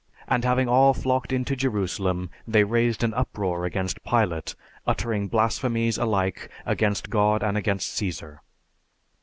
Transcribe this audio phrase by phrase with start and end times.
[0.27, 4.55] And having all flocked into Jerusalem, they raised an uproar against Pilate,
[4.87, 8.39] uttering blasphemies alike against God and against Cæsar.